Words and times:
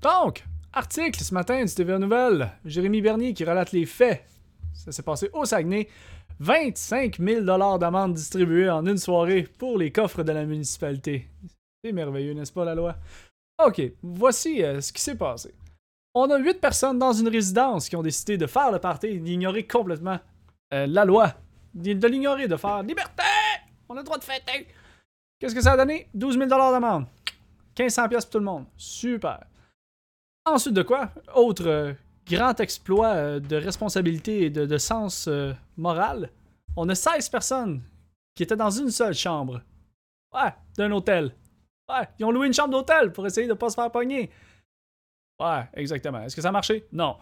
Donc, 0.00 0.44
article 0.72 1.22
ce 1.22 1.34
matin 1.34 1.62
du 1.62 1.74
TVA 1.74 1.98
Nouvelle. 1.98 2.50
Jérémy 2.64 3.02
Bernier 3.02 3.34
qui 3.34 3.44
relate 3.44 3.72
les 3.72 3.84
faits. 3.84 4.24
Ça 4.72 4.92
s'est 4.92 5.02
passé 5.02 5.28
au 5.32 5.44
Saguenay. 5.44 5.88
25 6.38 7.18
000 7.18 7.42
d'amende 7.78 8.14
distribuées 8.14 8.70
en 8.70 8.86
une 8.86 8.96
soirée 8.96 9.46
pour 9.58 9.76
les 9.76 9.92
coffres 9.92 10.22
de 10.22 10.32
la 10.32 10.46
municipalité. 10.46 11.28
C'est 11.84 11.92
merveilleux, 11.92 12.32
n'est-ce 12.32 12.52
pas, 12.52 12.64
la 12.64 12.74
loi? 12.74 12.96
Ok, 13.62 13.82
voici 14.02 14.64
euh, 14.64 14.80
ce 14.80 14.90
qui 14.90 15.02
s'est 15.02 15.16
passé. 15.16 15.54
On 16.14 16.30
a 16.30 16.38
8 16.38 16.60
personnes 16.62 16.98
dans 16.98 17.12
une 17.12 17.28
résidence 17.28 17.90
qui 17.90 17.96
ont 17.96 18.02
décidé 18.02 18.38
de 18.38 18.46
faire 18.46 18.72
le 18.72 18.78
party, 18.78 19.20
d'ignorer 19.20 19.66
complètement 19.66 20.18
euh, 20.72 20.86
la 20.86 21.04
loi, 21.04 21.34
de 21.74 22.08
l'ignorer, 22.08 22.48
de 22.48 22.56
faire 22.56 22.82
liberté! 22.82 23.22
On 23.88 23.94
a 23.96 23.98
le 23.98 24.04
droit 24.04 24.18
de 24.18 24.24
fêter! 24.24 24.66
Qu'est-ce 25.38 25.54
que 25.54 25.60
ça 25.60 25.72
a 25.72 25.76
donné? 25.76 26.08
12 26.14 26.38
000 26.38 26.48
d'amende. 26.48 27.04
1500 27.78 28.08
pièces 28.08 28.24
pour 28.24 28.32
tout 28.32 28.38
le 28.38 28.44
monde. 28.44 28.64
Super. 28.78 29.40
Ensuite 30.50 30.74
de 30.74 30.82
quoi? 30.82 31.10
Autre 31.36 31.68
euh, 31.68 31.92
grand 32.26 32.58
exploit 32.58 33.14
euh, 33.14 33.38
de 33.38 33.54
responsabilité 33.54 34.42
et 34.42 34.50
de, 34.50 34.78
sens 34.78 35.28
euh, 35.28 35.52
moral. 35.76 36.30
On 36.76 36.88
a 36.88 36.94
16 36.96 37.28
personnes 37.28 37.82
qui 38.34 38.42
étaient 38.42 38.56
dans 38.56 38.70
une 38.70 38.90
seule 38.90 39.14
chambre. 39.14 39.62
Ouais, 40.34 40.52
d'un 40.76 40.90
hôtel. 40.90 41.32
Ouais, 41.88 42.08
ils 42.18 42.24
ont 42.24 42.32
loué 42.32 42.48
une 42.48 42.52
chambre 42.52 42.70
d'hôtel 42.70 43.12
pour 43.12 43.26
essayer 43.26 43.46
de 43.46 43.52
ne 43.52 43.56
pas 43.56 43.70
se 43.70 43.76
faire 43.76 43.92
pogner. 43.92 44.28
Ouais, 45.40 45.68
exactement. 45.74 46.22
Est-ce 46.22 46.34
que 46.34 46.42
ça 46.42 46.48
a 46.48 46.52
marché? 46.52 46.84
Non. 46.92 47.16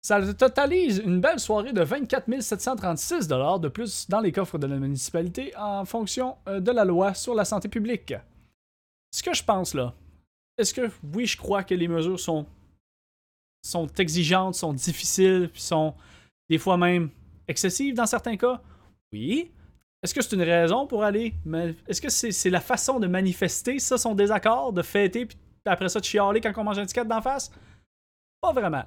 Ça 0.00 0.32
totalise 0.32 1.02
une 1.04 1.20
belle 1.20 1.40
soirée 1.40 1.74
de 1.74 1.82
24 1.82 2.40
736 2.40 3.28
de 3.28 3.68
plus 3.68 4.08
dans 4.08 4.20
les 4.20 4.32
coffres 4.32 4.58
de 4.58 4.66
la 4.66 4.76
municipalité 4.76 5.52
en 5.56 5.84
fonction 5.84 6.36
de 6.46 6.70
la 6.70 6.84
loi 6.84 7.14
sur 7.14 7.34
la 7.34 7.44
santé 7.44 7.68
publique. 7.68 8.14
Ce 9.10 9.22
que 9.22 9.32
je 9.32 9.44
pense 9.44 9.74
là, 9.74 9.94
est-ce 10.58 10.74
que 10.74 10.90
oui, 11.12 11.26
je 11.26 11.36
crois 11.36 11.64
que 11.64 11.74
les 11.74 11.88
mesures 11.88 12.20
sont 12.20 12.46
sont 13.62 13.86
exigeantes, 13.98 14.54
sont 14.54 14.74
difficiles, 14.74 15.48
puis 15.50 15.62
sont 15.62 15.94
des 16.50 16.58
fois 16.58 16.76
même 16.76 17.10
excessives 17.48 17.94
dans 17.94 18.06
certains 18.06 18.36
cas? 18.36 18.60
Oui. 19.12 19.50
Est-ce 20.02 20.12
que 20.12 20.20
c'est 20.20 20.36
une 20.36 20.42
raison 20.42 20.86
pour 20.86 21.02
aller. 21.02 21.34
Est-ce 21.88 22.02
que 22.02 22.10
c'est 22.10 22.50
la 22.50 22.60
façon 22.60 23.00
de 23.00 23.06
manifester 23.06 23.78
ça, 23.78 23.96
son 23.96 24.14
désaccord, 24.14 24.72
de 24.72 24.82
fêter, 24.82 25.24
puis 25.24 25.38
après 25.64 25.88
ça, 25.88 25.98
de 25.98 26.04
chialer 26.04 26.42
quand 26.42 26.52
on 26.56 26.64
mange 26.64 26.78
un 26.78 26.84
ticket 26.84 27.06
d'en 27.06 27.22
face? 27.22 27.50
Pas 28.42 28.52
vraiment. 28.52 28.84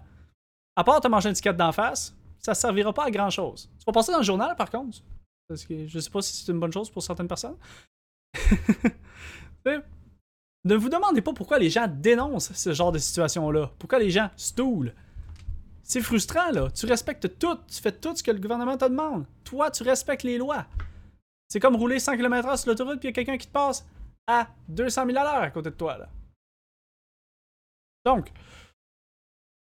À 0.76 0.84
part 0.84 1.02
te 1.02 1.08
manger 1.08 1.30
un 1.30 1.34
ticket 1.34 1.54
d'en 1.54 1.72
face, 1.72 2.16
ça 2.38 2.54
servira 2.54 2.94
pas 2.94 3.06
à 3.06 3.12
grand 3.12 3.32
chose. 3.32 3.68
Tu 3.80 3.86
vas 3.86 3.92
passer 3.92 4.12
dans 4.12 4.20
le 4.20 4.24
journal, 4.24 4.56
par 4.56 4.70
contre? 4.70 5.00
Parce 5.48 5.66
que 5.66 5.88
je 5.88 6.00
sais 6.00 6.10
pas 6.12 6.22
si 6.22 6.36
c'est 6.36 6.52
une 6.52 6.60
bonne 6.60 6.72
chose 6.72 6.92
pour 6.92 7.02
certaines 7.02 7.28
personnes. 7.28 7.58
Ne 10.68 10.76
vous 10.76 10.90
demandez 10.90 11.22
pas 11.22 11.32
pourquoi 11.32 11.60
les 11.60 11.70
gens 11.70 11.88
dénoncent 11.88 12.52
ce 12.52 12.74
genre 12.74 12.92
de 12.92 13.00
situation-là. 13.00 13.72
Pourquoi 13.80 14.00
les 14.00 14.10
gens 14.10 14.30
stoulent. 14.36 14.94
C'est 15.82 16.02
frustrant, 16.02 16.52
là. 16.52 16.70
Tu 16.72 16.86
respectes 16.86 17.40
tout. 17.40 17.56
Tu 17.70 17.82
fais 17.82 17.94
tout 17.94 18.14
ce 18.14 18.22
que 18.22 18.32
le 18.32 18.40
gouvernement 18.40 18.76
te 18.76 18.84
demande. 18.84 19.26
Toi, 19.46 19.72
tu 19.72 19.84
respectes 19.84 20.24
les 20.24 20.38
lois. 20.38 20.66
C'est 21.48 21.62
comme 21.62 21.78
rouler 21.78 22.00
100 22.00 22.18
km/h 22.18 22.58
sur 22.58 22.70
l'autoroute 22.70 23.00
puis 23.00 23.08
il 23.08 23.12
y 23.12 23.14
a 23.14 23.16
quelqu'un 23.16 23.38
qui 23.38 23.48
te 23.48 23.52
passe 23.54 23.88
à 24.28 24.50
200 24.68 25.06
000 25.06 25.18
à 25.18 25.24
l'heure 25.24 25.42
à 25.42 25.50
côté 25.52 25.70
de 25.70 25.76
toi, 25.76 25.98
là. 25.98 26.10
Donc, 28.04 28.30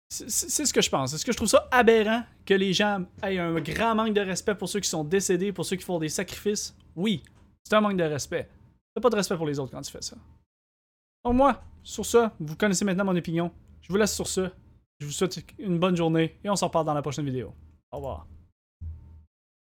c'est 0.09 0.65
ce 0.65 0.73
que 0.73 0.81
je 0.81 0.89
pense. 0.89 1.13
Est-ce 1.13 1.25
que 1.25 1.31
je 1.31 1.37
trouve 1.37 1.47
ça 1.47 1.69
aberrant 1.71 2.23
que 2.45 2.53
les 2.53 2.73
gens 2.73 3.05
aient 3.23 3.39
un 3.39 3.61
grand 3.61 3.95
manque 3.95 4.13
de 4.13 4.21
respect 4.21 4.55
pour 4.55 4.67
ceux 4.67 4.81
qui 4.81 4.89
sont 4.89 5.05
décédés, 5.05 5.53
pour 5.53 5.65
ceux 5.65 5.77
qui 5.77 5.85
font 5.85 5.99
des 5.99 6.09
sacrifices? 6.09 6.75
Oui, 6.97 7.23
c'est 7.63 7.75
un 7.75 7.81
manque 7.81 7.97
de 7.97 8.03
respect. 8.03 8.49
T'as 8.93 9.01
pas 9.01 9.09
de 9.09 9.15
respect 9.15 9.37
pour 9.37 9.47
les 9.47 9.57
autres 9.57 9.71
quand 9.71 9.81
tu 9.81 9.91
fais 9.91 10.01
ça. 10.01 10.17
Donc 11.27 11.35
moi, 11.35 11.61
sur 11.83 12.05
ça, 12.05 12.31
vous 12.39 12.55
connaissez 12.55 12.85
maintenant 12.85 13.03
mon 13.03 13.17
opinion. 13.17 13.51
Je 13.81 13.89
vous 13.89 13.97
laisse 13.97 14.15
sur 14.15 14.27
ça. 14.27 14.49
Je 14.97 15.05
vous 15.05 15.11
souhaite 15.11 15.43
une 15.59 15.77
bonne 15.77 15.97
journée 15.97 16.39
et 16.41 16.49
on 16.49 16.55
s'en 16.55 16.67
reparle 16.67 16.85
dans 16.85 16.93
la 16.93 17.01
prochaine 17.01 17.25
vidéo. 17.25 17.53
Au 17.91 17.97
revoir. 17.97 18.27